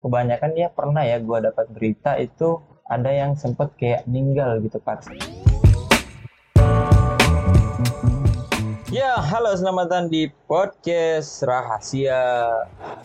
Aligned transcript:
kebanyakan 0.00 0.56
ya 0.56 0.68
pernah 0.72 1.04
ya 1.04 1.20
gue 1.20 1.38
dapat 1.44 1.66
berita 1.72 2.16
itu 2.16 2.60
ada 2.88 3.12
yang 3.12 3.36
sempet 3.36 3.70
kayak 3.78 4.02
meninggal 4.08 4.58
gitu 4.64 4.80
Pak. 4.82 5.06
Ya, 8.90 9.22
halo 9.22 9.54
selamat 9.54 9.86
datang 9.86 10.06
di 10.10 10.26
podcast 10.50 11.46
Rahasia 11.46 12.42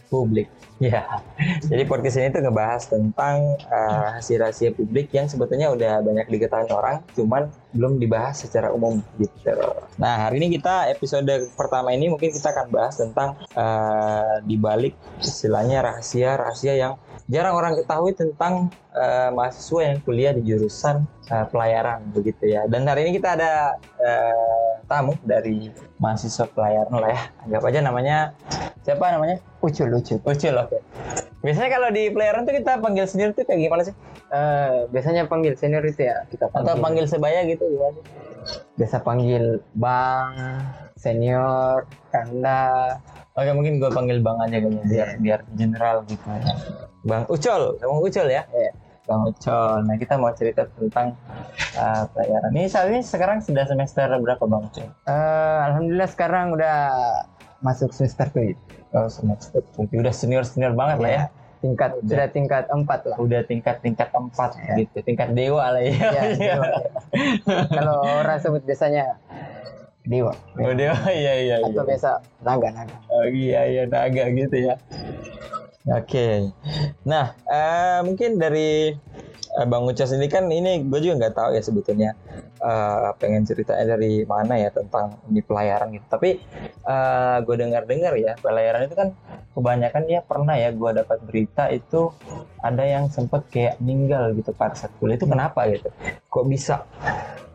Publik. 0.10 0.50
Ya, 0.82 1.22
jadi 1.70 1.86
podcast 1.86 2.18
ini 2.18 2.34
tuh 2.34 2.42
ngebahas 2.42 2.90
tentang 2.90 3.54
uh, 3.70 3.98
rahasia-rahasia 4.10 4.74
publik 4.74 5.14
yang 5.14 5.30
sebetulnya 5.30 5.70
udah 5.70 6.02
banyak 6.02 6.26
diketahui 6.26 6.74
orang, 6.74 7.06
cuman 7.14 7.54
belum 7.78 8.02
dibahas 8.02 8.42
secara 8.42 8.74
umum 8.74 8.98
gitu. 9.22 9.54
Nah, 10.02 10.26
hari 10.26 10.42
ini 10.42 10.58
kita 10.58 10.90
episode 10.90 11.30
pertama 11.54 11.94
ini 11.94 12.10
mungkin 12.10 12.34
kita 12.34 12.50
akan 12.50 12.68
bahas 12.74 12.98
tentang 12.98 13.38
uh, 13.54 14.42
dibalik 14.42 14.98
istilahnya 15.22 15.86
rahasia-rahasia 15.86 16.74
yang 16.82 16.98
jarang 17.30 17.56
orang 17.58 17.74
ketahui 17.78 18.14
tentang 18.14 18.70
uh, 18.94 19.30
mahasiswa 19.34 19.80
yang 19.82 19.98
kuliah 20.04 20.34
di 20.36 20.46
jurusan 20.46 21.08
uh, 21.32 21.46
pelayaran 21.50 22.04
begitu 22.12 22.52
ya. 22.52 22.68
Dan 22.70 22.86
hari 22.86 23.08
ini 23.08 23.18
kita 23.18 23.40
ada 23.40 23.80
uh, 24.06 24.72
tamu 24.86 25.18
dari 25.26 25.74
mahasiswa 25.98 26.46
pelayaran 26.54 26.94
lah 26.94 27.10
ya. 27.10 27.22
Anggap 27.50 27.64
aja 27.66 27.80
namanya 27.82 28.18
siapa 28.86 29.10
namanya? 29.10 29.42
Ucul, 29.66 29.90
Ucul. 29.90 30.22
Ucul, 30.22 30.56
oke. 30.62 30.70
Okay. 30.70 30.82
Biasanya 31.42 31.70
kalau 31.78 31.90
di 31.94 32.10
pelayaran 32.10 32.42
tuh 32.46 32.54
kita 32.58 32.82
panggil 32.82 33.06
senior 33.06 33.30
tuh 33.34 33.46
kayak 33.46 33.70
gimana 33.70 33.82
sih? 33.86 33.94
Uh, 34.34 34.90
biasanya 34.90 35.30
panggil 35.30 35.54
senior 35.54 35.86
itu 35.86 36.06
ya 36.06 36.26
kita 36.30 36.50
panggil. 36.50 36.74
Atau 36.74 36.82
panggil 36.82 37.06
sebaya 37.06 37.46
gitu 37.46 37.66
gimana? 37.70 38.02
Biasa 38.78 38.98
panggil 39.02 39.62
bang, 39.78 40.34
senior, 40.98 41.86
kanda. 42.10 42.98
Oke 43.38 43.52
mungkin 43.54 43.78
gue 43.78 43.90
panggil 43.94 44.26
bang 44.26 44.38
aja 44.42 44.58
kayaknya 44.58 44.84
biar 44.90 45.10
biar 45.22 45.40
general 45.54 46.02
gitu 46.10 46.26
ya. 46.26 46.56
Bang 47.06 47.24
Ucol, 47.30 47.78
Bang 47.78 48.02
Ucol 48.02 48.28
ya? 48.30 48.42
Iya. 48.50 48.72
Bang 49.06 49.22
Ucol. 49.30 49.86
Nah 49.86 49.96
kita 49.98 50.18
mau 50.18 50.34
cerita 50.34 50.66
tentang 50.66 51.14
uh, 51.78 52.04
pelayaran. 52.12 52.52
Ini 52.54 52.68
saat 52.70 52.90
ini 52.90 53.02
sekarang 53.06 53.42
sudah 53.42 53.66
semester 53.70 54.10
berapa 54.18 54.44
Bang 54.50 54.70
Ucol? 54.70 54.90
Uh, 55.06 55.60
Alhamdulillah 55.72 56.10
sekarang 56.10 56.54
udah 56.58 56.78
masuk 57.62 57.94
semester 57.94 58.30
tujuh. 58.34 58.58
Oh 58.94 59.10
semester 59.10 59.62
tujuh. 59.78 60.02
Udah 60.02 60.14
senior 60.14 60.44
senior 60.44 60.74
banget 60.74 60.98
lah 61.02 61.10
ya? 61.10 61.16
Iya, 61.16 61.26
tingkat 61.62 61.92
udah, 61.98 62.10
sudah 62.10 62.28
tingkat 62.34 62.64
empat 62.70 63.00
lah. 63.06 63.18
Udah 63.22 63.42
tingkat 63.46 63.76
tingkat 63.86 64.10
empat 64.12 64.52
ya. 64.58 64.74
gitu. 64.82 64.98
Tingkat 65.06 65.34
dewa 65.38 65.66
lah 65.70 65.82
ya, 65.82 65.94
ya 65.94 66.22
dewa, 66.34 66.66
kalau 67.70 67.98
orang 68.26 68.38
sebut 68.42 68.62
biasanya 68.66 69.18
dewa. 70.06 70.34
Oh 70.58 70.74
dewa. 70.74 70.98
Iya 71.22 71.34
iya 71.46 71.56
atau 71.62 71.82
iya. 71.82 71.90
biasa 71.90 72.10
naga 72.46 72.70
naga 72.70 72.98
oh 73.10 73.26
iya 73.26 73.62
iya 73.66 73.84
naga 73.90 74.30
gitu 74.30 74.58
ya 74.70 74.76
oke 75.86 76.06
okay. 76.06 76.50
nah 77.06 77.34
uh, 77.46 78.02
mungkin 78.06 78.42
dari 78.42 78.94
uh, 79.56 79.66
bang 79.66 79.84
Ucas 79.88 80.12
ini 80.12 80.28
kan 80.28 80.46
ini 80.52 80.84
gue 80.84 81.00
juga 81.00 81.26
nggak 81.26 81.36
tahu 81.36 81.50
ya 81.56 81.62
sebetulnya 81.64 82.10
uh, 82.60 83.16
pengen 83.18 83.48
ceritanya 83.48 83.96
dari 83.96 84.28
mana 84.28 84.60
ya 84.60 84.70
tentang 84.72 85.20
ini 85.32 85.42
pelayaran 85.42 85.96
gitu. 85.96 86.06
Tapi 86.12 86.30
uh, 86.84 87.38
gue 87.42 87.56
dengar-dengar 87.56 88.14
ya 88.20 88.36
pelayaran 88.40 88.88
itu 88.88 88.96
kan 88.96 89.10
kebanyakan 89.56 90.04
ya 90.12 90.20
pernah 90.22 90.56
ya 90.60 90.70
gue 90.76 90.92
dapat 90.92 91.20
berita 91.24 91.72
itu 91.72 92.12
ada 92.60 92.84
yang 92.84 93.08
sempet 93.08 93.48
kayak 93.48 93.80
meninggal 93.80 94.36
gitu 94.36 94.52
pada 94.52 94.76
saat 94.76 94.92
kuliah 95.00 95.16
itu 95.16 95.28
kenapa 95.28 95.68
gitu? 95.72 95.90
Kok 96.28 96.46
bisa? 96.52 96.84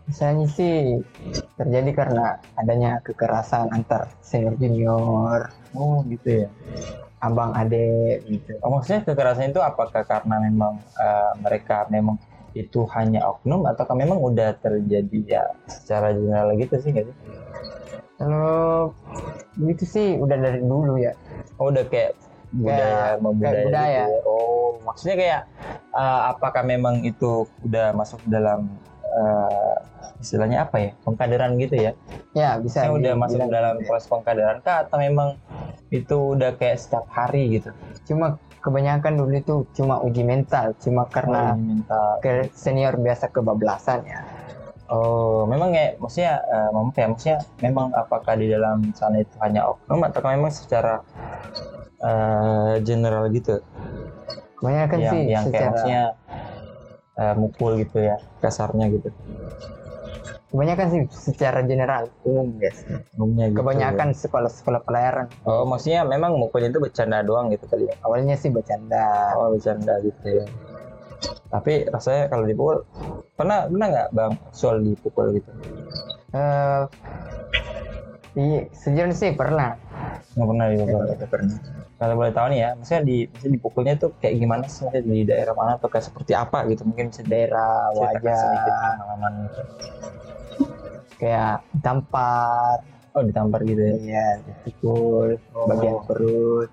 Misalnya 0.09 0.51
sih 0.51 0.99
terjadi 1.55 1.91
karena 1.95 2.43
adanya 2.59 2.99
kekerasan 3.05 3.71
antar 3.71 4.11
senior 4.25 4.59
junior. 4.59 5.55
Oh 5.77 6.03
gitu 6.09 6.47
ya 6.47 6.49
abang 7.21 7.53
ade 7.53 8.21
gitu. 8.25 8.57
Oh, 8.65 8.73
maksudnya 8.73 9.05
kekerasan 9.05 9.53
itu 9.53 9.61
apakah 9.61 10.03
karena 10.09 10.41
memang 10.41 10.81
uh, 10.97 11.33
mereka 11.41 11.85
memang 11.93 12.17
itu 12.57 12.83
hanya 12.97 13.23
oknum 13.31 13.63
atau 13.69 13.87
memang 13.95 14.19
udah 14.19 14.59
terjadi 14.59 15.19
ya 15.39 15.45
secara 15.71 16.17
general 16.17 16.57
gitu 16.59 16.75
sih 16.81 16.93
sih? 16.97 17.15
Kalau 18.21 18.93
itu 19.61 19.85
sih 19.85 20.17
udah 20.17 20.37
dari 20.37 20.61
dulu 20.61 20.97
ya. 21.01 21.13
Oh, 21.61 21.69
udah 21.69 21.85
kayak 21.89 22.17
budaya 22.51 23.17
membudaya 23.23 23.53
kayak 23.55 23.67
budaya. 23.69 24.03
Gitu. 24.05 24.17
Ya? 24.17 24.21
Oh, 24.27 24.69
maksudnya 24.83 25.17
kayak 25.17 25.41
uh, 25.95 26.21
apakah 26.35 26.63
memang 26.67 27.05
itu 27.07 27.47
udah 27.63 27.93
masuk 27.95 28.21
dalam 28.27 28.67
uh, 29.13 29.77
istilahnya 30.21 30.69
apa 30.69 30.77
ya 30.79 30.91
pengkaderan 31.03 31.57
gitu 31.57 31.75
ya? 31.81 31.93
Ya 32.37 32.61
bisa. 32.61 32.87
Yang 32.87 32.95
udah 33.01 33.13
masuk 33.17 33.41
dalam 33.49 33.75
ya. 33.81 33.85
proses 33.89 34.07
pengkaderan 34.07 34.61
kah 34.63 34.87
atau 34.87 34.97
memang 35.01 35.41
itu 35.91 36.39
udah 36.39 36.55
kayak 36.61 36.79
setiap 36.79 37.09
hari 37.11 37.59
gitu? 37.59 37.75
Cuma 38.07 38.39
kebanyakan 38.61 39.13
dulu 39.17 39.33
itu 39.35 39.55
cuma 39.73 39.99
uji 40.05 40.23
mental 40.23 40.77
cuma 40.79 41.09
karena 41.09 41.57
oh, 41.57 41.59
mental. 41.59 42.09
ke 42.21 42.53
senior 42.53 42.95
biasa 43.01 43.33
kebablasan 43.33 44.05
ya 44.05 44.21
oh 44.93 45.49
memang 45.49 45.73
ya 45.73 45.97
maksudnya 45.97 46.45
uh, 46.45 46.93
ya 46.93 47.07
maksudnya 47.09 47.39
memang 47.65 47.89
apakah 47.97 48.37
di 48.37 48.53
dalam 48.53 48.93
sana 48.93 49.25
itu 49.25 49.33
hanya 49.41 49.65
oknum 49.65 50.05
atau 50.05 50.21
memang 50.29 50.53
secara 50.53 51.01
uh, 52.05 52.77
general 52.85 53.33
gitu 53.33 53.65
kebanyakan 54.61 54.99
yang, 55.01 55.13
sih 55.13 55.23
yang 55.25 55.45
secara... 55.49 55.57
kayak 55.57 55.71
maksudnya 55.73 56.05
uh, 57.17 57.35
mukul 57.41 57.73
gitu 57.81 57.99
ya 58.03 58.17
kasarnya 58.45 58.93
gitu 58.93 59.09
kebanyakan 60.51 60.87
sih 60.91 61.01
secara 61.15 61.63
general. 61.63 62.11
Umum 62.27 62.59
guys. 62.59 62.83
Umumnya 63.15 63.55
gitu. 63.55 63.63
kebanyakan 63.63 64.09
sekolah-sekolah 64.13 64.83
pelayaran. 64.83 65.27
Oh 65.47 65.63
maksudnya 65.63 66.03
memang 66.03 66.35
mukulnya 66.35 66.75
itu 66.75 66.83
bercanda 66.83 67.23
doang 67.23 67.55
gitu 67.55 67.65
kali 67.71 67.87
ya? 67.87 67.95
Awalnya 68.03 68.35
sih 68.35 68.51
bercanda. 68.51 69.39
Oh 69.39 69.55
bercanda 69.55 70.03
gitu 70.03 70.43
ya. 70.43 70.45
Tapi 71.51 71.87
rasanya 71.91 72.31
kalau 72.31 72.45
dipukul 72.47 72.77
pernah 73.39 73.67
pernah 73.71 73.87
nggak 73.91 74.09
bang 74.15 74.33
soal 74.51 74.83
dipukul 74.83 75.39
gitu? 75.39 75.51
Uh, 76.31 76.87
iya 78.35 78.67
sejujurnya 78.75 79.15
sih 79.15 79.31
pernah. 79.39 79.79
Nggak 80.35 80.49
pernah 80.51 80.67
ya 80.71 80.85
pernah, 80.87 81.27
pernah. 81.31 81.59
kalau 82.01 82.15
boleh 82.17 82.33
tahu 82.33 82.47
nih 82.55 82.59
ya 82.65 82.71
maksudnya 82.79 83.03
di 83.05 83.17
maksudnya 83.29 83.53
dipukulnya 83.61 83.95
tuh 83.99 84.11
kayak 84.19 84.35
gimana 84.35 84.65
sih? 84.67 84.83
Maksudnya 84.87 85.03
di 85.07 85.19
daerah 85.27 85.55
mana 85.55 85.79
atau 85.79 85.87
kayak 85.87 86.07
seperti 86.11 86.33
apa 86.35 86.67
gitu? 86.71 86.83
Mungkin 86.87 87.15
bisa 87.15 87.23
daerah 87.23 87.95
wajah 87.95 88.35
sedikit 88.35 88.75
pengalaman 88.75 89.33
gitu 89.47 89.63
kayak 91.21 91.61
tampar 91.85 92.81
oh 93.15 93.23
ditampar 93.27 93.61
gitu 93.67 93.83
ya? 93.83 93.95
Iya 93.99 94.27
dipukul 94.47 95.37
oh. 95.55 95.67
bagian 95.69 95.97
perut. 96.07 96.71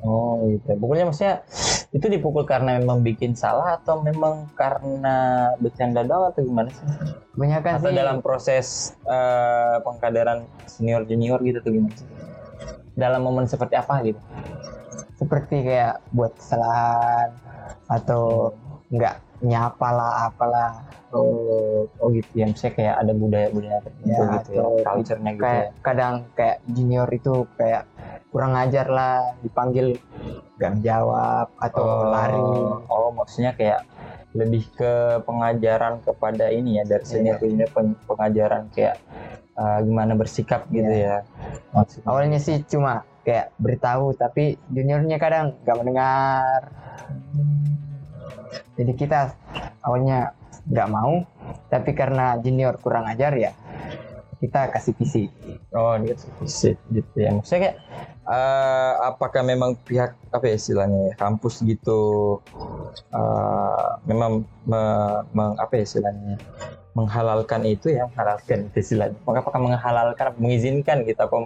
Oh 0.00 0.48
gitu. 0.48 0.70
Pukulnya 0.80 1.04
maksudnya 1.08 1.44
itu 1.90 2.06
dipukul 2.06 2.46
karena 2.46 2.78
memang 2.78 3.02
bikin 3.02 3.34
salah 3.34 3.80
atau 3.80 4.00
memang 4.00 4.48
karena 4.54 5.50
bercanda 5.58 6.06
doang 6.06 6.30
atau 6.32 6.40
gimana 6.44 6.68
sih? 6.70 6.86
Kebanyakan 7.34 7.72
atau 7.80 7.90
sih. 7.90 7.96
dalam 7.96 8.16
proses 8.22 8.66
uh, 9.08 9.82
pengkaderan 9.84 10.46
senior 10.68 11.04
junior 11.04 11.40
gitu 11.42 11.58
tuh 11.60 11.72
gimana 11.74 11.94
sih? 11.96 12.08
Dalam 12.94 13.20
momen 13.24 13.48
seperti 13.48 13.74
apa 13.76 14.04
gitu? 14.04 14.20
Seperti 15.16 15.64
kayak 15.64 16.00
buat 16.16 16.32
kesalahan 16.36 17.36
atau 17.90 18.54
enggak 18.88 19.20
nyapa 19.40 19.88
lah 19.88 20.12
apalah 20.28 20.70
oh 21.16 21.88
oh 21.98 22.08
gitu 22.12 22.44
ya 22.44 22.46
misalnya 22.46 22.74
kayak 22.76 22.94
ada 23.00 23.12
budaya 23.16 23.48
budaya 23.50 23.78
tertentu 23.82 24.22
ya, 24.22 24.32
gitu 24.36 24.50
ya 24.52 24.62
culture-nya 24.84 25.32
gitu 25.34 25.42
kayak, 25.42 25.64
ya. 25.64 25.82
kadang 25.82 26.14
kayak 26.36 26.56
junior 26.70 27.08
itu 27.10 27.34
kayak 27.56 27.82
kurang 28.30 28.54
ajar 28.54 28.86
lah 28.86 29.34
dipanggil 29.42 29.98
gak 30.60 30.78
jawab 30.84 31.50
atau 31.58 31.82
oh, 31.82 32.12
lari 32.12 32.38
oh 32.86 33.10
maksudnya 33.10 33.56
kayak 33.56 33.82
lebih 34.30 34.62
ke 34.78 35.18
pengajaran 35.26 35.98
kepada 36.06 36.54
ini 36.54 36.78
ya 36.78 36.84
dari 36.86 37.02
senior 37.02 37.42
yeah. 37.42 37.50
ini 37.50 37.64
pengajaran 38.06 38.70
kayak 38.70 39.02
uh, 39.58 39.82
gimana 39.82 40.14
bersikap 40.14 40.70
gitu 40.70 40.86
yeah. 40.86 41.26
ya 41.26 41.74
maksudnya. 41.74 42.06
awalnya 42.06 42.38
sih 42.38 42.62
cuma 42.70 43.02
kayak 43.26 43.50
beritahu 43.58 44.14
tapi 44.14 44.54
juniornya 44.70 45.18
kadang 45.18 45.58
gak 45.66 45.76
mendengar 45.82 46.70
jadi 48.78 48.92
kita 48.96 49.20
awalnya 49.84 50.34
nggak 50.68 50.88
mau 50.92 51.24
tapi 51.72 51.96
karena 51.96 52.36
junior 52.38 52.76
kurang 52.78 53.08
ajar 53.08 53.32
ya 53.34 53.52
kita 54.40 54.72
kasih 54.72 54.96
visi 54.96 55.24
oh 55.76 55.94
dikasih 56.00 56.30
visi 56.40 56.72
gitu 56.90 57.16
ya. 57.20 57.30
Maksudnya 57.36 57.60
kayak 57.60 57.76
uh, 58.24 58.92
apakah 59.12 59.44
memang 59.44 59.76
pihak 59.84 60.16
apa 60.32 60.44
ya 60.48 60.54
istilahnya 60.56 61.12
ya, 61.12 61.14
kampus 61.20 61.60
gitu 61.60 62.00
uh, 63.12 64.00
memang 64.08 64.48
me, 64.64 64.82
meng, 65.36 65.52
apa 65.60 65.76
ya 65.76 65.84
istilahnya 65.84 66.40
menghalalkan 66.96 67.62
itu 67.68 67.92
ya 67.92 68.08
menghalalkan 68.08 68.72
itu 68.72 68.76
istilahnya. 68.80 69.16
Apakah 69.28 69.60
menghalalkan 69.60 70.26
mengizinkan 70.40 71.04
gitu, 71.04 71.20
apa 71.20 71.36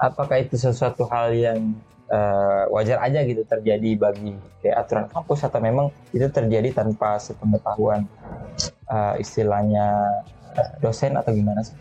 apakah 0.00 0.36
itu 0.40 0.56
sesuatu 0.58 1.06
hal 1.06 1.36
yang 1.36 1.76
uh, 2.10 2.68
wajar 2.72 3.00
aja 3.00 3.22
gitu 3.22 3.44
terjadi 3.44 3.90
bagi 3.96 4.34
kayak 4.60 4.76
aturan 4.84 5.06
kampus 5.08 5.44
atau 5.44 5.60
memang 5.60 5.86
itu 6.10 6.26
terjadi 6.28 6.72
tanpa 6.72 7.16
sepengetahuan 7.16 8.08
uh, 8.88 9.14
istilahnya 9.16 10.20
uh, 10.56 10.72
dosen 10.80 11.16
atau 11.16 11.32
gimana 11.32 11.64
sih? 11.64 11.76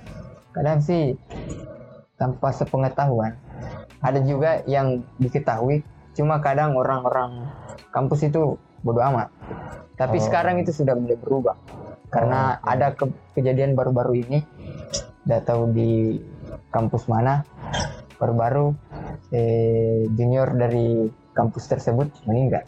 Kadang 0.54 0.80
sih 0.80 1.18
tanpa 2.16 2.54
sepengetahuan. 2.54 3.34
Ada 4.04 4.20
juga 4.22 4.60
yang 4.68 5.02
diketahui 5.18 5.82
cuma 6.14 6.38
kadang 6.38 6.78
orang-orang 6.78 7.50
kampus 7.90 8.30
itu 8.30 8.60
bodoh 8.86 9.02
amat 9.02 9.34
tapi 9.96 10.18
Oh. 10.20 10.24
sekarang 10.26 10.62
itu 10.62 10.70
sudah 10.74 10.94
mulai 10.94 11.18
berubah 11.18 11.58
karena 12.14 12.62
Oh, 12.62 12.70
ada 12.70 12.94
ke- 12.94 13.16
kejadian 13.34 13.74
baru-baru 13.74 14.22
ini 14.22 14.46
tidak 15.26 15.42
tahu 15.50 15.74
di 15.74 16.22
kampus 16.70 17.10
mana 17.10 17.42
baru-baru 18.20 18.78
eh, 19.34 20.06
junior 20.14 20.54
dari 20.54 21.10
kampus 21.34 21.66
tersebut 21.68 22.08
meninggal 22.30 22.62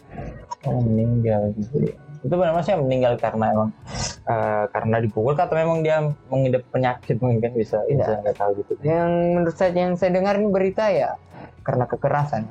Oh, 0.65 0.81
meninggal 0.81 1.53
gitu 1.61 1.93
ya. 1.93 1.95
Itu 2.25 2.33
benar 2.41 2.57
maksudnya 2.57 2.81
meninggal 2.81 3.13
karena 3.21 3.53
emang 3.53 3.69
eh, 4.25 4.65
karena 4.73 4.97
dipukul 4.97 5.37
atau 5.37 5.53
memang 5.53 5.85
dia 5.85 6.01
mengidap 6.33 6.65
penyakit 6.73 7.21
mungkin 7.21 7.53
bisa 7.53 7.85
Tidak. 7.85 8.01
bisa 8.01 8.11
nggak 8.25 8.37
tahu 8.41 8.51
gitu. 8.65 8.71
yang 8.81 9.37
menurut 9.37 9.53
saya 9.53 9.69
yang 9.77 9.93
saya 9.93 10.09
dengar 10.17 10.33
ini 10.41 10.49
berita 10.49 10.89
ya 10.89 11.13
karena 11.61 11.85
kekerasan 11.85 12.49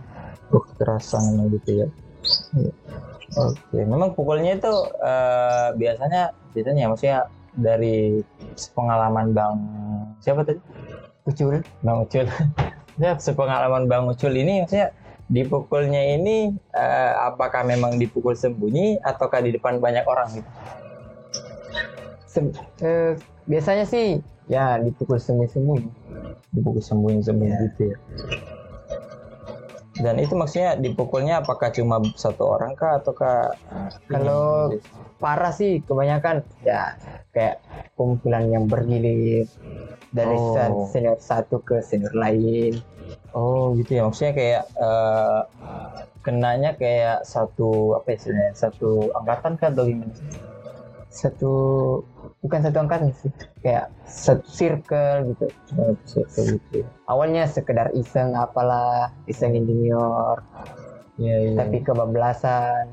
Oh, 0.55 0.63
kekerasan 0.63 1.51
gitu 1.51 1.83
ya. 1.83 1.87
Iya. 2.55 2.73
Oke, 3.35 3.79
memang 3.83 4.15
pukulnya 4.15 4.55
itu 4.55 4.75
eh, 5.03 5.69
biasanya 5.75 6.31
biasanya 6.55 6.87
maksudnya 6.95 7.21
dari 7.59 8.23
pengalaman 8.79 9.35
Bang 9.35 9.55
siapa 10.23 10.47
tadi? 10.47 10.63
Ucul 11.27 11.59
Bang 11.83 12.07
Ucul. 12.07 12.31
Ya, 13.02 13.12
sepengalaman 13.19 13.85
Bang 13.91 14.05
Ucul 14.12 14.32
ini 14.43 14.62
maksudnya 14.62 14.88
dipukulnya 15.37 16.02
ini 16.17 16.52
eh, 16.76 17.12
apakah 17.29 17.62
memang 17.64 17.96
dipukul 18.02 18.35
sembunyi 18.37 19.00
ataukah 19.00 19.41
di 19.46 19.50
depan 19.56 19.81
banyak 19.81 20.05
orang 20.05 20.29
gitu? 20.37 20.50
Se- 22.32 22.52
eh, 22.85 23.12
biasanya 23.50 23.85
sih 23.93 24.06
ya 24.55 24.64
dipukul 24.85 25.19
sembunyi-sembunyi 25.20 25.88
Dipukul 26.55 26.82
sembunyi-sembunyi 26.88 27.52
Iya. 27.55 27.62
gitu 27.69 27.82
ya. 27.93 27.96
Dan 29.94 30.19
itu 30.19 30.35
maksudnya 30.35 30.75
dipukulnya 30.75 31.46
apakah 31.46 31.70
cuma 31.70 32.02
satu 32.19 32.58
orang 32.58 32.75
kah 32.75 32.99
ataukah 32.99 33.55
Kalau 34.11 34.75
parah 35.23 35.55
sih 35.55 35.81
kebanyakan 35.87 36.43
ya 36.67 36.99
kayak 37.31 37.62
kumpulan 37.94 38.50
yang 38.50 38.67
bergilir 38.67 39.46
dari 40.11 40.35
Oh. 40.38 40.55
sen- 40.55 40.87
senior 40.91 41.19
satu 41.19 41.62
ke 41.62 41.79
senior 41.82 42.14
lain. 42.14 42.79
Oh 43.35 43.75
gitu 43.79 43.99
ya 43.99 44.02
maksudnya 44.06 44.35
kayak 44.35 44.62
eh, 44.79 45.41
kenanya 46.23 46.75
kayak 46.75 47.23
satu 47.23 47.94
apa 47.99 48.14
ya 48.14 48.17
istilahnya 48.19 48.52
satu 48.55 49.14
angkatan 49.14 49.52
kah 49.58 49.69
atau 49.70 49.85
gimana? 49.87 50.14
Satu 51.11 51.52
bukan 52.44 52.61
satu 52.61 52.76
angkatan 52.85 53.08
sih, 53.17 53.32
kayak 53.64 53.88
satu 54.05 54.44
circle 54.44 55.32
gitu. 55.32 55.46
Bisa 56.05 56.20
kayak 56.37 56.46
gitu 56.61 56.85
ya. 56.85 56.87
Awalnya 57.08 57.49
sekedar 57.49 57.88
iseng 57.96 58.37
apalah, 58.37 59.08
isengin 59.25 59.64
junior, 59.64 60.44
Iya 61.17 61.37
iya. 61.46 61.56
tapi 61.56 61.81
kebablasan, 61.81 62.85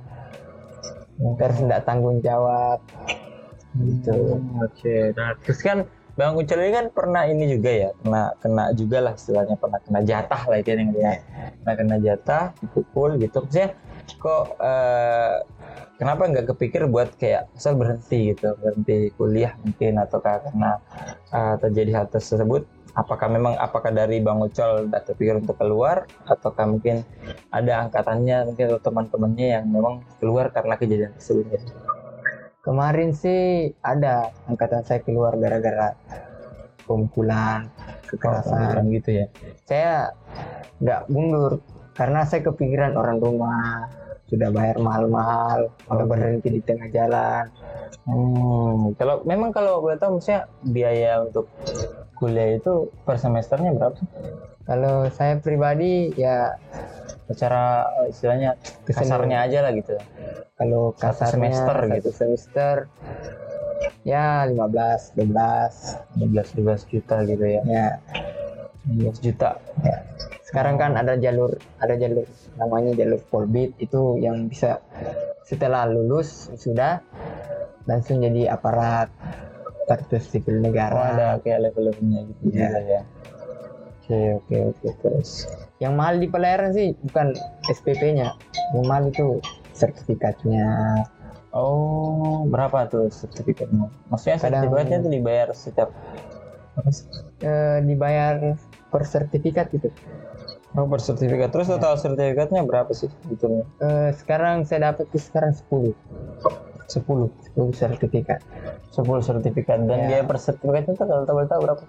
terus 1.36 1.57
tidak 1.59 1.83
tanggung 1.83 2.24
jawab. 2.24 2.80
gitu. 3.71 4.36
Oke. 4.59 5.15
Nah 5.15 5.31
terus 5.44 5.63
kan 5.63 5.88
Bang 6.19 6.36
Ucel 6.36 6.60
ini 6.68 6.72
kan 6.75 6.86
pernah 6.92 7.24
ini 7.24 7.48
juga 7.48 7.72
ya 7.72 7.90
kena 8.04 8.24
kena 8.44 8.63
juga 8.75 8.98
lah 9.00 9.13
istilahnya 9.16 9.56
pernah 9.56 9.80
kena 9.80 10.00
jatah 10.04 10.42
lah 10.44 10.58
itu 10.60 10.69
yang 10.75 10.92
dia. 10.92 11.12
Nah 11.63 11.74
kena 11.74 11.98
jatah 12.04 12.52
dipukul 12.60 13.16
gitu. 13.16 13.40
Maksudnya 13.40 13.69
kok 14.19 14.44
eh, 14.60 15.36
kenapa 15.96 16.22
nggak 16.28 16.46
kepikir 16.52 16.90
buat 16.92 17.16
kayak 17.16 17.48
asal 17.56 17.80
berhenti 17.80 18.36
gitu 18.36 18.58
berhenti 18.60 19.13
kuliah 19.16 19.56
mungkin 19.63 20.02
ataukah 20.04 20.52
karena 20.52 20.72
eh, 21.31 21.56
terjadi 21.63 21.92
hal 22.04 22.06
tersebut 22.12 22.68
apakah 22.92 23.28
memang 23.31 23.56
apakah 23.56 23.92
dari 23.92 24.19
Bang 24.19 24.44
Ucol 24.44 24.92
nggak 24.92 25.04
terpikir 25.08 25.40
untuk 25.40 25.56
keluar 25.56 26.08
ataukah 26.28 26.68
mungkin 26.68 27.08
ada 27.52 27.88
angkatannya 27.88 28.52
mungkin 28.52 28.63
atau 28.68 28.81
teman-temannya 28.84 29.48
yang 29.60 29.66
memang 29.72 30.04
keluar 30.19 30.52
karena 30.52 30.75
kejadian 30.75 31.12
tersebut? 31.16 31.62
Kemarin 32.62 33.10
sih 33.18 33.74
ada 33.81 34.30
angkatan 34.46 34.86
saya 34.86 35.02
keluar 35.02 35.34
gara-gara 35.42 35.98
pemukulan, 36.86 37.66
kekerasan. 38.06 38.86
gitu 38.94 39.25
ya. 39.25 39.25
Saya 39.66 40.13
nggak 40.78 41.10
mundur 41.10 41.62
karena 41.98 42.22
saya 42.25 42.46
kepikiran 42.46 42.94
orang 42.98 43.18
rumah 43.18 43.90
sudah 44.30 44.48
bayar 44.54 44.80
mahal-mahal 44.80 45.74
udah 45.92 46.06
berhenti 46.08 46.54
di 46.54 46.62
tengah 46.62 46.88
jalan. 46.94 47.50
Hmm, 48.06 48.94
kalau 48.96 49.25
memang 49.25 49.52
kalau 49.54 49.81
boleh 49.84 50.00
tahu 50.00 50.18
maksudnya 50.18 50.48
biaya 50.62 51.22
untuk 51.25 51.50
kuliah 52.22 52.62
itu 52.62 52.94
per 53.02 53.18
semesternya 53.18 53.74
berapa 53.74 53.98
kalau 54.69 55.10
saya 55.10 55.42
pribadi 55.42 56.13
ya 56.13 56.54
Secara 57.30 57.88
eh, 58.04 58.12
istilahnya 58.14 58.58
kasarnya 58.86 59.38
aja 59.46 59.60
lah 59.66 59.72
gitu. 59.76 59.96
kalau 60.62 60.94
kasarnya 60.94 61.50
semester 61.50 61.76
satu 61.82 61.96
gitu. 61.98 62.10
semester 62.14 62.76
ya 64.06 64.46
15 64.46 65.18
12 65.18 66.22
12 66.22 66.58
12 66.62 66.92
juta 66.92 67.16
gitu 67.26 67.46
ya. 67.46 67.62
ya 67.66 67.88
12 68.90 69.26
juta. 69.26 69.58
sekarang 70.46 70.76
kan 70.76 71.00
ada 71.00 71.16
jalur 71.16 71.56
ada 71.80 71.96
jalur 71.96 72.28
namanya 72.60 72.92
jalur 72.94 73.24
polbit 73.32 73.72
itu 73.80 74.20
yang 74.20 74.52
bisa 74.52 74.84
setelah 75.48 75.88
lulus 75.88 76.52
sudah 76.60 77.00
langsung 77.88 78.20
jadi 78.20 78.52
aparat 78.52 79.08
aparatur 79.92 80.22
sipil 80.24 80.60
Oh, 80.60 80.64
negara 80.64 80.96
ada 81.16 81.28
kayak 81.44 81.60
level-levelnya 81.72 82.20
gitu 82.32 82.42
juga 82.54 82.80
ya. 82.80 83.02
Oke, 84.12 84.19
oke, 84.36 84.56
oke, 84.68 84.90
terus. 85.02 85.48
yang 85.80 85.96
mahal 85.96 86.19
di 86.19 86.28
pelayaran 86.28 86.69
sih 86.69 86.92
bukan 87.02 87.31
SPP-nya 87.66 88.36
yang 88.72 88.84
mahal 88.84 89.08
itu 89.08 89.40
sertifikatnya 89.72 90.68
Oh, 91.50 92.44
berapa 92.46 92.86
tuh 92.86 93.08
sertifikatnya? 93.08 93.88
Maksudnya 94.08 94.38
Kadang- 94.38 94.68
sertifikatnya 94.68 94.98
itu 94.98 95.10
dibayar 95.12 95.48
setiap 95.52 95.90
eh, 97.42 97.80
dibayar 97.81 98.56
per 98.86 99.04
sertifikat 99.06 99.68
gitu 99.69 99.88
Oh, 100.72 100.88
per 100.88 101.00
sertifikat. 101.00 101.52
Terus 101.52 101.68
total 101.68 101.96
sertifikatnya 101.96 102.63
berapa 102.63 102.92
sih? 102.92 103.08
Eh, 103.31 104.10
sekarang 104.13 104.63
saya 104.63 104.92
dapat 104.92 105.08
sekarang 105.13 105.52
10 105.52 105.92
10. 106.88 107.28
10 107.50 107.72
sertifikat 107.74 108.40
10 108.90 109.19
sertifikat 109.19 109.80
dan 109.81 110.00
Ya. 110.02 110.08
biaya 110.10 110.24
per 110.24 110.36
sertifikatnya 110.38 110.94
itu 110.94 111.00
kalau 111.02 111.24
tahu 111.25 111.44
tahu 111.46 111.60
berapa? 111.62 111.84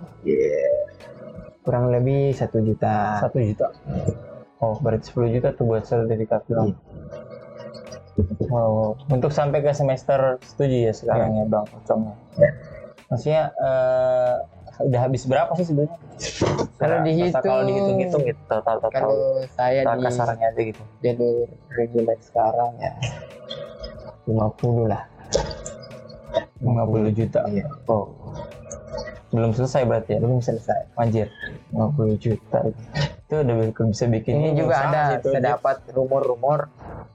Kurang 1.62 1.94
lebih 1.94 2.34
satu 2.34 2.58
juta 2.60 3.22
Satu 3.22 3.38
juta. 3.38 3.70
Oh, 4.62 4.78
berarti 4.78 5.10
10 5.10 5.34
juta 5.34 5.48
tuh 5.50 5.66
buat 5.66 5.82
sertifikat 5.82 6.46
doang. 6.46 6.74
Oh, 8.52 8.94
untuk 9.08 9.34
sampai 9.34 9.58
ke 9.58 9.72
semester 9.72 10.38
setuju 10.44 10.90
ya 10.90 10.92
sekarang 10.94 11.34
ya 11.34 11.44
Bang 11.48 11.66
Ocongnya. 11.72 12.14
Maksudnya 13.10 13.42
eh, 13.58 14.34
udah 14.86 15.00
habis 15.02 15.26
berapa 15.26 15.50
sih 15.58 15.66
sebenarnya? 15.66 15.98
Kalau 16.78 16.96
dihitung- 17.02 17.42
kalau 17.42 17.62
dihitung-hitung 17.66 18.22
gitu 18.22 18.42
total 18.46 18.76
total 18.78 18.90
kalau 19.02 19.16
saya 19.50 19.82
di 19.82 20.02
kasarnya 20.02 20.46
aja 20.50 20.60
gitu. 20.62 20.82
jalur 21.02 21.46
reguler 21.74 22.18
sekarang 22.22 22.70
ya 22.78 22.92
50 24.30 24.86
lah 24.86 25.02
50 26.62 27.10
juta. 27.18 27.40
Iya. 27.50 27.66
Oh. 27.90 28.06
Belum 29.32 29.50
selesai 29.50 29.82
berarti 29.88 30.14
ya? 30.14 30.20
belum 30.22 30.38
selesai 30.38 30.92
Anjir. 30.94 31.26
50 31.72 32.20
juta. 32.20 32.58
Itu 33.26 33.34
udah 33.40 33.56
bisa 33.88 34.04
bikin 34.12 34.32
ini 34.36 34.50
juga 34.60 34.76
ada 34.76 35.02
sih 35.08 35.16
itu. 35.24 35.28
saya 35.32 35.56
dapat 35.56 35.76
rumor-rumor 35.96 36.68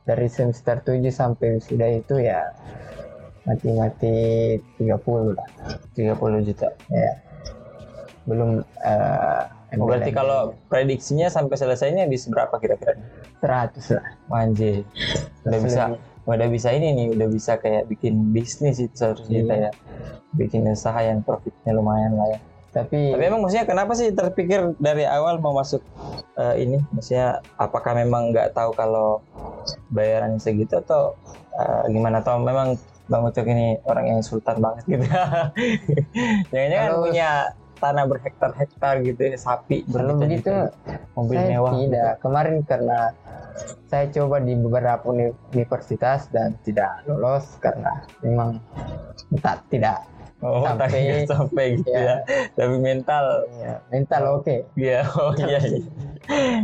dari 0.03 0.27
semester 0.27 0.81
7 0.81 0.99
sampai 1.13 1.61
sudah 1.61 1.89
itu 1.93 2.17
ya 2.17 2.41
mati-mati 3.45 4.15
30 4.81 5.37
lah 5.37 5.47
30 5.95 6.47
juta. 6.47 6.67
ya 6.91 7.11
belum 8.27 8.59
eh 8.83 9.43
Oh, 9.75 9.83
berarti 9.83 10.15
kalau 10.15 10.55
prediksinya 10.71 11.27
sampai 11.27 11.59
selesainya 11.59 12.07
bisa 12.07 12.31
berapa 12.31 12.55
kira-kira? 12.55 12.95
100 13.43 13.99
lah 13.99 14.07
Anjir. 14.31 14.87
Udah 15.43 15.59
bisa 15.59 15.81
udah 16.23 16.47
bisa 16.47 16.71
ini 16.71 16.95
nih, 16.95 17.07
udah 17.11 17.27
bisa 17.27 17.59
kayak 17.59 17.83
bikin 17.91 18.31
bisnis 18.31 18.79
itu 18.79 18.95
seharusnya 18.95 19.27
Iya. 19.27 19.43
kita 19.43 19.55
ya. 19.59 19.71
Bikin 20.39 20.71
usaha 20.71 20.95
yang 21.03 21.19
profitnya 21.19 21.75
lumayan 21.75 22.15
lah 22.15 22.27
ya. 22.31 22.39
Tapi, 22.75 23.15
Tapi 23.15 23.23
emang 23.23 23.41
maksudnya 23.41 23.65
kenapa 23.65 23.91
sih 23.95 24.11
terpikir 24.11 24.75
dari 24.77 25.07
awal 25.07 25.39
mau 25.39 25.55
masuk 25.55 25.81
eh, 26.35 26.55
ini? 26.61 26.77
Maksudnya 26.93 27.41
apakah 27.57 27.95
memang 27.95 28.29
nggak 28.35 28.53
tahu 28.53 28.75
kalau 28.75 29.23
bayarannya 29.89 30.37
segitu 30.37 30.77
atau 30.77 31.15
eh, 31.57 31.83
gimana? 31.89 32.19
Atau 32.21 32.37
memang 32.43 32.77
Bang 33.07 33.23
Ucok 33.23 33.47
ini 33.47 33.79
orang 33.87 34.05
yang 34.11 34.19
sultan 34.19 34.59
banget 34.59 34.83
gitu? 34.85 35.05
Jangan-jangan 36.51 36.91
Kalau- 36.91 37.03
punya 37.07 37.29
tanah 37.77 38.09
berhektar-hektar 38.09 39.05
gitu 39.05 39.21
ya, 39.21 39.37
sapi 39.37 39.85
belum 39.85 40.17
begitu 40.17 40.49
berjuta-juta, 40.49 41.13
mobil 41.13 41.37
saya 41.37 41.49
mewah 41.53 41.71
gitu. 41.77 41.81
tidak 41.85 42.11
kemarin 42.25 42.55
karena 42.65 42.99
saya 43.85 44.05
coba 44.09 44.35
di 44.41 44.53
beberapa 44.57 45.03
uni- 45.05 45.37
universitas 45.53 46.25
dan 46.33 46.57
tidak 46.65 47.05
lolos 47.05 47.45
karena 47.61 48.01
memang 48.25 48.57
tak 49.45 49.61
tidak 49.69 50.01
Oh, 50.37 50.61
Sampai- 50.61 50.93
sampai 50.93 51.25
sampai 51.33 51.65
gitu 51.81 51.89
Iya. 51.89 52.01
ya. 52.05 52.15
Tapi 52.53 52.75
mental 52.77 53.25
ya, 53.57 53.73
mental 53.89 54.23
oke 54.37 54.55
Iya, 54.77 55.01
oh 55.17 55.33
iya. 55.33 55.57
iya. 55.57 55.79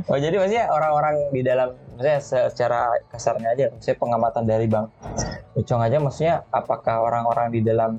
Oh 0.05 0.17
jadi 0.19 0.35
maksudnya 0.37 0.69
orang-orang 0.69 1.15
di 1.33 1.41
dalam 1.41 1.73
maksudnya 1.97 2.19
secara 2.21 2.93
kasarnya 3.09 3.49
aja, 3.49 3.65
maksudnya 3.73 3.97
pengamatan 3.97 4.43
dari 4.45 4.67
Bang 4.69 4.93
Ucong 5.53 5.81
aja, 5.81 5.97
maksudnya 5.97 6.45
apakah 6.49 7.01
orang-orang 7.01 7.49
di 7.49 7.61
dalam 7.61 7.97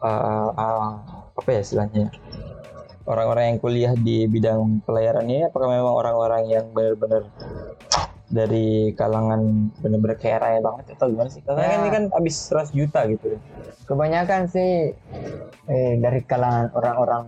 uh, 0.00 0.50
uh, 0.50 0.90
apa 1.34 1.48
ya 1.50 1.60
istilahnya? 1.60 2.10
Orang-orang 3.02 3.44
yang 3.50 3.58
kuliah 3.58 3.92
di 3.94 4.30
bidang 4.30 4.82
pelayaran 4.82 5.26
ini, 5.26 5.42
apakah 5.42 5.66
memang 5.66 5.90
orang-orang 5.90 6.46
yang 6.46 6.70
benar-benar 6.70 7.26
dari 8.32 8.96
kalangan 8.96 9.68
benar-benar 9.78 10.16
kayak 10.16 10.40
raya 10.40 10.58
banget 10.58 10.96
atau 10.96 11.06
gimana 11.06 11.28
sih? 11.28 11.44
Karena 11.44 11.62
Ya. 11.62 11.76
ini 11.78 11.88
kan 11.92 12.04
habis 12.10 12.34
100 12.48 12.72
juta 12.72 13.04
gitu. 13.04 13.36
Kebanyakan 13.84 14.48
sih 14.48 14.96
eh, 15.68 15.92
dari 16.00 16.24
kalangan 16.24 16.72
orang-orang 16.72 17.24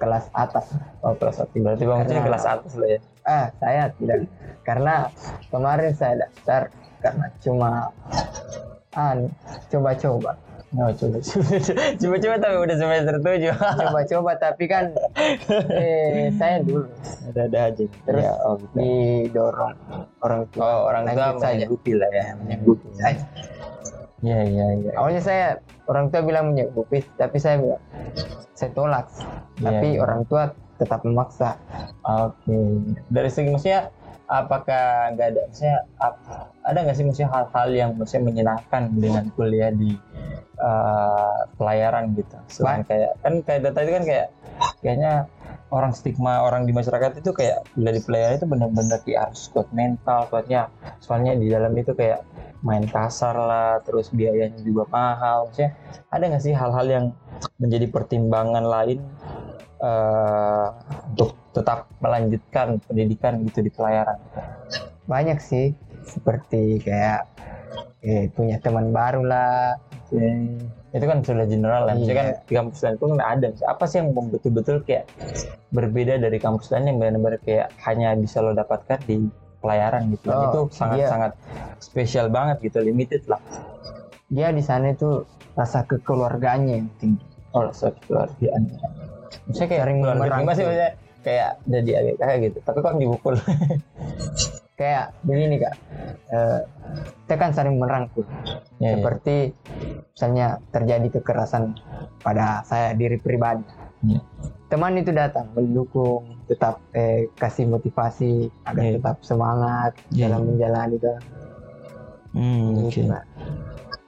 kelas 0.00 0.32
atas. 0.32 0.72
Oh, 1.04 1.12
kelas 1.12 1.36
satu. 1.38 1.60
Berarti 1.60 1.84
Bang 1.84 2.08
Karena- 2.08 2.24
kelas 2.24 2.44
atas 2.48 2.72
lah 2.74 2.88
ya. 2.88 3.00
Ah, 3.22 3.46
saya 3.60 3.92
tidak. 3.94 4.24
Karena 4.64 5.12
kemarin 5.52 5.92
saya 5.92 6.24
daftar 6.24 6.72
karena 6.98 7.26
cuma 7.38 7.70
ah, 8.92 9.14
coba-coba. 9.68 10.32
Oh, 10.76 10.92
coba 11.00 11.16
coba 11.96 12.16
coba 12.20 12.36
tapi 12.36 12.56
udah 12.60 12.76
semester 12.76 13.16
7. 13.16 13.56
Coba-coba 13.56 14.32
tapi 14.36 14.64
kan 14.68 14.92
eh, 15.72 16.28
saya 16.36 16.60
dulu 16.60 16.84
Ada-ada 17.32 17.72
aja. 17.72 17.84
Terus 17.88 18.20
ya, 18.20 18.32
oh, 18.44 18.60
gitu. 18.60 18.74
didorong 18.76 19.72
orang 20.20 20.42
tua 20.52 20.64
Oh, 20.68 20.80
orang 20.92 21.08
tua 21.08 21.26
menyanggupi 21.40 21.92
lah 21.96 22.10
ya. 22.12 22.36
menyanggupi 22.36 22.88
saja. 23.00 23.24
Iya, 24.20 24.40
iya, 24.44 24.66
iya. 24.76 24.90
Awalnya 24.98 25.22
saya 25.24 25.46
orang 25.88 26.12
tua 26.12 26.20
bilang 26.20 26.52
menyanggupi, 26.52 27.00
tapi 27.16 27.40
saya 27.40 27.56
bilang 27.56 27.80
saya 28.52 28.70
tolak. 28.76 29.08
Tapi 29.56 29.96
Iya. 29.96 30.04
orang 30.04 30.28
tua 30.28 30.52
tetap 30.76 31.00
memaksa. 31.00 31.56
Oke. 32.04 32.58
Dari 33.08 33.30
segi 33.32 33.48
maksudnya 33.48 33.88
apakah 34.28 35.16
nggak 35.16 35.28
ada 35.32 35.40
maksudnya 35.48 35.78
ap- 36.04 36.52
ada 36.68 36.78
nggak 36.84 36.96
sih 37.00 37.04
maksudnya 37.08 37.30
hal-hal 37.32 37.68
yang 37.72 37.90
maksudnya 37.96 38.24
menyenangkan 38.28 38.82
dengan 38.92 39.24
kuliah 39.32 39.72
di 39.72 39.96
eh, 40.60 41.38
pelayaran 41.56 42.12
gitu. 42.12 42.36
Selain 42.52 42.84
kayak 42.84 43.16
kan 43.24 43.40
kayak 43.40 43.60
data 43.64 43.78
itu 43.80 43.92
kan 43.96 44.04
kayak 44.04 44.26
kayaknya 44.84 45.12
orang 45.72 45.92
stigma 45.96 46.44
orang 46.44 46.68
di 46.68 46.72
masyarakat 46.76 47.24
itu 47.24 47.30
kayak 47.32 47.64
kuliah 47.72 47.94
di 47.96 48.02
pelayaran 48.04 48.36
itu 48.36 48.46
benar-benar 48.48 49.00
kayak 49.04 49.20
harus 49.32 49.48
kuat 49.48 49.68
mental, 49.72 50.28
kuatnya. 50.28 50.68
Soalnya 51.00 51.32
di 51.32 51.48
dalam 51.48 51.72
itu 51.72 51.96
kayak 51.96 52.20
main 52.60 52.84
kasar 52.84 53.32
lah, 53.32 53.80
terus 53.80 54.12
biayanya 54.12 54.60
juga 54.60 54.84
mahal. 54.92 55.48
Maksudnya 55.48 55.72
ada 56.12 56.24
nggak 56.28 56.44
sih 56.44 56.52
hal-hal 56.52 56.86
yang 56.86 57.06
menjadi 57.56 57.86
pertimbangan 57.88 58.64
lain 58.68 59.00
eh, 59.80 60.68
untuk 61.16 61.32
tetap 61.58 61.78
melanjutkan 61.98 62.78
pendidikan 62.86 63.42
gitu 63.44 63.60
di 63.60 63.70
pelayaran. 63.70 64.18
Banyak 65.04 65.38
sih 65.38 65.74
seperti 66.06 66.78
kayak 66.80 67.26
eh, 68.00 68.30
punya 68.30 68.62
teman 68.62 68.94
baru 68.94 69.26
lah. 69.26 69.74
Itu 70.88 71.04
kan 71.04 71.20
sudah 71.20 71.44
general 71.44 71.84
lah. 71.84 71.92
Maksudnya 71.98 72.14
Iya. 72.14 72.22
kan 72.22 72.46
di 72.48 72.52
kampus 72.56 72.80
lain 72.80 72.96
pun 72.96 73.10
ada. 73.18 73.48
Apa 73.66 73.84
sih 73.84 74.00
yang 74.00 74.14
betul-betul 74.14 74.80
kayak 74.86 75.04
berbeda 75.70 76.16
dari 76.16 76.38
kampus 76.40 76.72
lain 76.72 76.94
yang 76.94 76.96
benar-benar 76.96 77.36
kayak 77.44 77.68
hanya 77.84 78.16
bisa 78.16 78.40
lo 78.40 78.56
dapatkan 78.56 78.96
di 79.04 79.28
pelayaran 79.58 80.08
gitu. 80.14 80.30
Oh, 80.30 80.44
itu 80.48 80.60
sangat-sangat 80.72 81.32
spesial 81.82 82.30
banget 82.30 82.62
gitu, 82.62 82.78
limited 82.80 83.26
lah. 83.26 83.42
Dia 84.30 84.48
di 84.48 84.62
sana 84.62 84.94
itu 84.94 85.26
rasa 85.52 85.82
kekeluargaannya 85.84 86.74
yang 86.78 86.88
tinggi. 86.96 87.24
Oh, 87.52 87.68
so 87.74 87.90
keluargaan. 88.06 88.70
Maksudnya 89.50 89.68
kayak 89.68 89.82
Sering 89.84 89.98
keluarga 89.98 90.14
gimana 90.14 90.24
sih 90.24 90.30
merangkul. 90.30 90.48
maksudnya 90.48 90.90
kayak 91.20 91.58
jadi 91.64 91.90
agak 91.96 92.16
kayak 92.18 92.38
gitu. 92.44 92.58
Tapi 92.62 92.78
kok 92.78 92.96
dibukul. 92.96 93.34
Kayak 94.78 95.10
begini 95.26 95.58
kak, 95.58 95.74
eh, 96.30 96.60
kita 97.26 97.34
kan 97.34 97.50
saling 97.50 97.82
merangkul. 97.82 98.22
Ya, 98.78 98.94
ya. 98.94 99.02
Seperti 99.02 99.50
misalnya 100.14 100.62
terjadi 100.70 101.18
kekerasan 101.18 101.74
pada 102.22 102.62
saya 102.62 102.94
diri 102.94 103.18
pribadi. 103.18 103.66
Ya. 104.06 104.22
Teman 104.70 104.94
itu 104.94 105.10
datang 105.10 105.50
mendukung, 105.50 106.38
tetap 106.46 106.78
eh, 106.94 107.26
kasih 107.34 107.66
motivasi 107.66 108.46
agar 108.62 108.84
Iya. 108.86 108.94
tetap 109.02 109.16
semangat 109.26 109.98
Iya. 110.14 110.30
dalam 110.30 110.46
menjalani 110.46 110.94
itu. 110.94 111.10
Hmm, 112.38 112.66
Gitu, 112.86 113.02
oke. 113.02 113.10
Kak. 113.10 113.24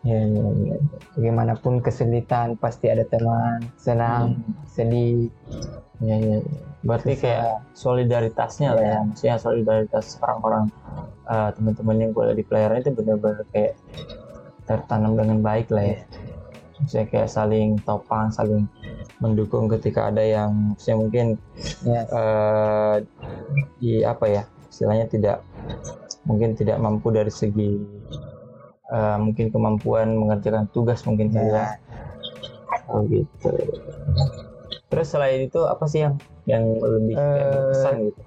Ya, 0.00 0.16
ya, 0.24 0.40
ya. 0.64 0.76
Bagaimanapun 1.12 1.84
kesulitan 1.84 2.56
pasti 2.56 2.88
ada 2.88 3.04
teman, 3.04 3.68
senang, 3.76 4.40
Hmm. 4.40 4.64
sedih. 4.64 5.28
Iya, 6.00 6.16
iya. 6.16 6.36
iya. 6.40 6.58
Berarti 6.80 7.12
Susah. 7.12 7.20
kayak 7.20 7.44
solidaritasnya 7.76 8.68
lah 8.72 8.80
ya, 8.80 8.88
Iya. 8.96 9.00
maksudnya 9.04 9.36
solidaritas 9.36 10.06
orang-orang 10.24 10.64
eh, 11.30 11.50
teman-teman 11.54 11.96
yang 12.00 12.10
kuliah 12.10 12.34
di 12.34 12.42
pelayaran 12.42 12.80
itu 12.82 12.90
benar-benar 12.90 13.44
kayak 13.52 13.78
tertanam 14.66 15.14
dengan 15.14 15.38
baik 15.38 15.68
lah 15.70 15.84
ya. 15.84 15.98
Maksudnya 16.80 17.06
kayak 17.06 17.28
saling 17.28 17.76
topang, 17.84 18.32
saling 18.32 18.64
mendukung 19.20 19.68
ketika 19.68 20.08
ada 20.08 20.24
yang 20.24 20.74
maksudnya 20.74 20.96
mungkin 20.96 21.26
Ya, 21.84 22.02
eh 22.08 22.96
di 23.78 24.00
apa 24.02 24.24
ya 24.26 24.42
istilahnya 24.72 25.06
tidak 25.06 25.36
mungkin 26.24 26.56
tidak 26.56 26.80
mampu 26.80 27.12
dari 27.12 27.28
segi 27.30 27.78
eh, 28.90 29.16
mungkin 29.22 29.46
kemampuan 29.54 30.14
mengerjakan 30.18 30.66
tugas 30.74 31.02
mungkin 31.06 31.30
ya. 31.32 31.42
ya. 31.46 31.66
Oh 32.90 33.06
gitu. 33.06 33.50
Terus 34.90 35.06
selain 35.06 35.46
itu 35.46 35.60
apa 35.64 35.86
sih 35.86 36.02
yang 36.02 36.14
yang 36.50 36.64
lebih 36.82 37.14
kayak 37.14 37.46
Eh, 37.46 37.52
berkesan 37.54 37.94
gitu? 38.10 38.22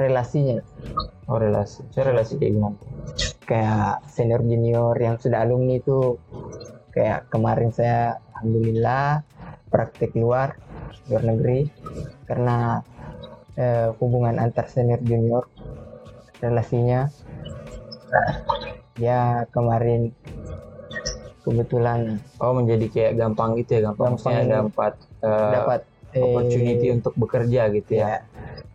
relasinya 0.00 0.58
Oh 1.28 1.36
relasi. 1.38 1.84
Saya 1.92 2.10
relasi 2.10 2.40
kayak 2.40 2.52
gimana? 2.56 2.78
kayak 3.44 4.06
senior 4.06 4.46
junior 4.46 4.94
yang 4.94 5.18
sudah 5.18 5.42
alumni 5.42 5.82
itu 5.82 6.14
kayak 6.94 7.26
kemarin 7.34 7.74
saya 7.74 8.14
alhamdulillah 8.38 9.26
praktek 9.74 10.14
luar 10.14 10.54
luar 11.10 11.22
negeri 11.26 11.66
karena 12.30 12.78
eh, 13.58 13.90
hubungan 13.98 14.38
antar 14.38 14.70
senior 14.70 15.02
junior 15.02 15.50
relasinya 16.38 17.10
ya 19.00 19.48
kemarin 19.54 20.12
kebetulan 21.40 22.20
Oh 22.36 22.52
menjadi 22.52 22.86
kayak 22.92 23.12
gampang 23.16 23.56
gitu 23.56 23.80
ya, 23.80 23.90
gampang, 23.90 24.16
Gampang 24.16 24.44
dapat 24.48 24.92
eh, 25.24 25.50
dapat 25.52 25.80
eh, 26.12 26.24
opportunity 26.24 26.86
untuk 26.92 27.12
bekerja 27.16 27.72
gitu 27.72 27.92
ya. 27.96 28.04
ya 28.04 28.18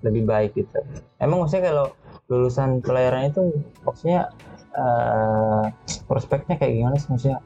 lebih 0.01 0.23
baik 0.25 0.53
gitu. 0.57 0.81
Emang 1.17 1.45
maksudnya 1.45 1.73
kalau 1.73 1.87
lulusan 2.29 2.81
pelayaran 2.81 3.29
itu 3.29 3.41
maksudnya 3.85 4.33
eh, 4.73 5.63
prospeknya 6.09 6.57
kayak 6.57 6.73
gimana 6.73 6.95
sih 6.97 7.09
maksudnya? 7.13 7.39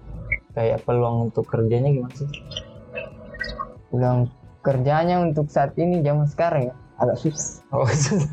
Kayak 0.56 0.84
peluang 0.88 1.32
untuk 1.32 1.46
kerjanya 1.48 1.92
gimana 1.92 2.16
sih? 2.16 2.30
ulang 3.90 4.30
kerjanya 4.62 5.24
untuk 5.24 5.50
saat 5.50 5.74
ini 5.80 6.06
zaman 6.06 6.28
sekarang 6.30 6.74
ya 6.74 6.76
agak 7.00 7.18
susah 7.18 7.64
Oh, 7.72 7.88
susah. 8.06 8.28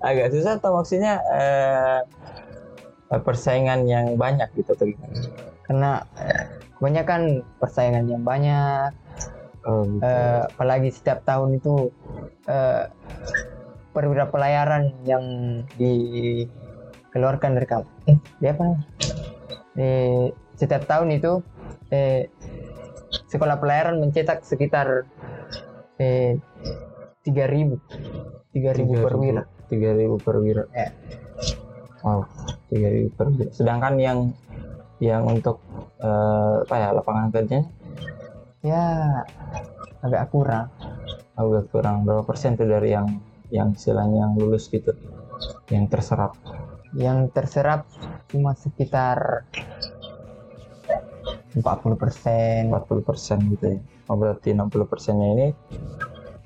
agak 0.00 0.28
susah 0.32 0.52
atau 0.56 0.70
maksudnya 0.78 1.18
eh, 1.34 2.00
persaingan 3.14 3.86
yang 3.86 4.14
banyak 4.18 4.48
gitu 4.58 4.74
atau 4.74 4.86
gimana? 4.86 5.14
karena 5.64 5.90
eh, 6.20 6.44
kebanyakan 6.78 7.22
persaingan 7.58 8.06
yang 8.08 8.22
banyak 8.22 8.90
Oh, 9.64 9.88
gitu. 9.88 10.04
Eh, 10.04 10.40
apalagi 10.44 10.92
setiap 10.92 11.24
tahun 11.24 11.56
itu 11.56 11.88
eh, 12.44 12.84
perwira 13.96 14.28
pelayaran 14.28 14.92
yang 15.08 15.24
dikeluarkan 15.80 17.56
dari 17.56 17.64
kampus 17.64 17.88
eh 18.04 18.18
dia 18.44 18.52
apa 18.52 18.76
eh, 19.80 20.36
setiap 20.60 20.84
tahun 20.84 21.16
itu 21.16 21.40
eh, 21.88 22.28
sekolah 23.24 23.56
pelayaran 23.56 24.04
mencetak 24.04 24.44
sekitar 24.44 25.08
eh, 25.96 26.36
3000 27.24 28.52
3000 28.52 29.04
perwira 29.04 29.42
tiga 29.68 29.90
ribu 29.96 30.16
perwira. 30.20 30.64
Ya. 30.72 30.88
Wow, 32.04 32.28
tiga 32.68 32.88
ribu 32.92 33.08
perwira. 33.16 33.50
Sedangkan 33.50 33.96
yang 33.98 34.18
yang 35.02 35.26
untuk 35.26 35.60
eh, 36.00 36.62
apa 36.64 36.74
ya 36.78 36.88
lapangan 36.94 37.28
kerjanya 37.34 37.66
ya 38.64 38.84
agak 40.00 40.32
kurang 40.32 40.70
agak 41.36 41.68
kurang 41.68 42.06
berapa 42.06 42.24
persen 42.24 42.56
tuh 42.56 42.64
dari 42.64 42.94
yang 42.94 43.20
yang 43.52 43.74
istilahnya 43.74 44.24
yang 44.24 44.32
lulus 44.38 44.70
gitu, 44.70 44.94
yang 45.68 45.90
terserap. 45.90 46.38
yang 46.94 47.26
terserap 47.26 47.90
cuma 48.30 48.54
sekitar 48.54 49.50
40 51.58 51.58
persen 51.98 52.70
40 52.70 53.02
persen 53.02 53.38
gitu 53.50 53.66
ya. 53.74 53.78
Oh, 54.06 54.14
berarti 54.14 54.54
60 54.54 54.86
persennya 54.86 55.26
ini 55.34 55.48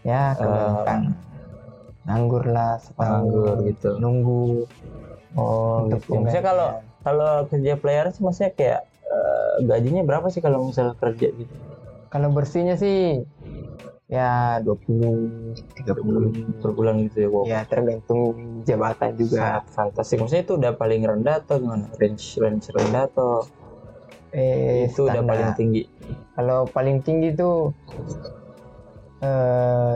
ya 0.07 0.35
kebanyakan 0.39 1.01
nganggur 2.09 2.45
lah 2.49 2.81
setahun 2.81 3.27
nganggur 3.27 3.57
gitu. 3.69 3.91
nunggu. 4.01 4.65
Oh, 5.37 5.87
gitu. 5.93 6.19
Maksudnya 6.19 6.45
kalau 6.45 6.69
kalau 7.05 7.33
kerja 7.47 7.77
pelayaran 7.77 8.11
sih 8.17 8.25
maksudnya 8.25 8.53
kayak 8.57 8.81
eh, 9.07 9.55
gajinya 9.69 10.03
berapa 10.03 10.27
sih 10.33 10.41
kalau 10.41 10.71
misalnya 10.71 10.97
kerja 10.97 11.29
gitu? 11.31 11.55
kalau 12.09 12.33
bersihnya 12.33 12.81
sih 12.81 13.21
ya 14.09 14.65
20 14.65 15.53
30 15.77 16.57
per 16.65 16.71
bulan 16.73 17.05
gitu 17.05 17.17
ya 17.21 17.29
wow. 17.29 17.45
Ya 17.45 17.61
tergantung 17.69 18.21
jabatan 18.65 19.21
juga. 19.21 19.37
Sangat 19.37 19.65
fantastik. 19.69 20.17
Maksudnya 20.25 20.45
itu 20.49 20.55
udah 20.57 20.73
paling 20.81 21.03
rendah 21.05 21.45
atau 21.45 21.61
gimana? 21.61 21.87
Range 22.01 22.25
range 22.41 22.67
rendah 22.73 23.05
atau 23.13 23.45
eh 24.33 24.89
itu 24.89 25.05
udah 25.05 25.21
standar. 25.21 25.29
paling 25.29 25.51
tinggi? 25.61 25.83
Kalau 26.33 26.59
paling 26.73 26.97
tinggi 27.05 27.37
itu 27.37 27.51
eh 29.19 29.95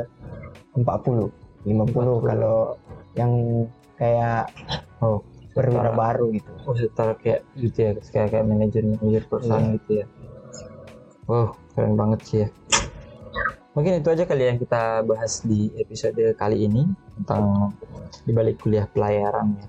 40 0.74 1.30
50 1.62 2.26
kalau 2.26 2.74
yang 3.14 3.32
kayak 4.00 4.50
oh 5.04 5.22
perwira 5.52 5.92
baru 5.92 6.32
gitu. 6.32 6.48
oh 6.64 6.74
setara 6.74 7.12
kayak 7.20 7.44
gitu 7.60 7.78
ya 7.84 7.90
kayak 8.08 8.28
kayak 8.32 8.44
manajer 8.48 8.82
manajer 8.88 9.22
perusahaan 9.28 9.68
Iya. 9.68 9.74
gitu 9.78 9.90
ya. 10.00 10.06
Wow 11.28 11.54
keren 11.76 11.94
banget 11.94 12.20
sih 12.24 12.38
ya. 12.42 12.48
Mungkin 13.72 14.04
itu 14.04 14.08
aja 14.12 14.24
kali 14.28 14.42
yang 14.52 14.58
kita 14.60 15.00
bahas 15.08 15.40
di 15.44 15.72
episode 15.80 16.20
kali 16.36 16.68
ini 16.68 16.84
tentang 17.20 17.72
dibalik 18.28 18.60
kuliah 18.60 18.84
pelayaran 18.88 19.56
ya. 19.56 19.66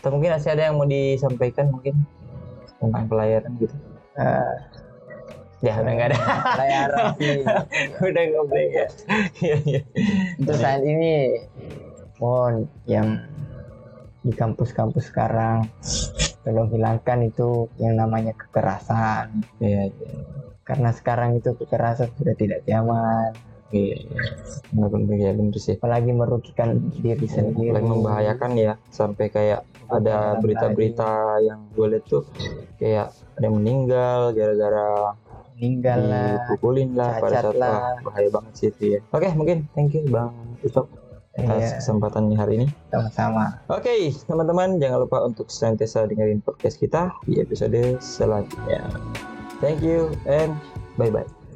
Atau 0.00 0.16
mungkin 0.16 0.34
masih 0.34 0.50
ada 0.56 0.70
yang 0.70 0.74
mau 0.80 0.88
disampaikan 0.88 1.70
mungkin 1.70 2.02
tentang 2.80 3.04
pelayaran 3.06 3.52
gitu? 3.60 3.76
Eh, 4.18 4.54
ya 5.60 5.72
udah 5.76 5.92
nggak 5.92 6.08
ada. 6.12 6.18
Pelayaran 6.56 7.04
sih 7.20 7.40
udah 8.08 8.22
boleh 8.48 8.68
ya 8.72 8.86
Iya, 9.40 9.56
iya. 9.68 9.80
untuk 10.40 10.56
saat 10.56 10.82
ini 10.84 11.36
mohon 12.20 12.68
yang 12.84 13.20
di 14.20 14.32
kampus-kampus 14.36 15.08
sekarang 15.08 15.64
tolong 16.44 16.68
hilangkan 16.72 17.24
itu 17.24 17.68
yang 17.80 17.96
namanya 17.96 18.36
kekerasan. 18.36 19.44
Iya 19.60 19.92
iya. 19.92 20.12
Karena 20.64 20.92
sekarang 20.92 21.40
itu 21.40 21.56
kekerasan 21.56 22.12
sudah 22.16 22.36
tidak 22.36 22.64
zaman 22.64 23.32
iya 23.70 23.96
iya. 24.02 24.22
benar 24.74 24.88
benar 24.92 25.16
ya 25.16 25.32
benar 25.32 25.56
sih. 25.60 25.76
Apalagi 25.76 26.10
merugikan 26.12 26.92
diri 27.00 27.28
sendiri. 27.28 27.76
paling 27.76 27.88
membahayakan 27.88 28.50
ya. 28.56 28.72
Sampai 28.92 29.32
kayak 29.32 29.64
ada 29.90 30.38
berita-berita 30.38 31.42
yang 31.42 31.66
gue 31.74 31.86
lihat 31.96 32.04
tuh 32.06 32.22
kayak 32.78 33.10
ada 33.36 33.44
yang 33.44 33.56
meninggal 33.58 34.30
gara-gara 34.30 35.18
meninggal 35.60 36.00
lah 36.08 36.40
dipukulin 36.48 36.96
lah 36.96 37.20
pada 37.20 37.44
saat 37.44 37.56
lah. 37.60 37.76
wah, 38.00 38.08
bahaya 38.08 38.28
banget 38.32 38.52
sih 38.56 38.66
itu 38.72 38.96
ya. 38.96 39.00
Oke 39.12 39.28
mungkin 39.36 39.68
thank 39.76 39.92
you 39.92 40.08
bang 40.08 40.32
Ustaz 40.64 40.88
atas 41.36 41.62
Iya. 41.62 41.76
kesempatannya 41.78 42.36
hari 42.40 42.52
ini. 42.64 42.66
Sama-sama. 42.90 43.60
Oke 43.68 43.92
teman-teman 44.24 44.80
jangan 44.80 45.04
lupa 45.04 45.20
untuk 45.22 45.52
senantiasa 45.52 46.08
dengerin 46.08 46.40
podcast 46.40 46.80
kita 46.80 47.12
di 47.28 47.38
episode 47.38 48.00
selanjutnya. 48.00 48.80
Thank 49.60 49.84
you 49.84 50.08
and 50.24 50.56
bye 50.96 51.12
bye 51.12 51.39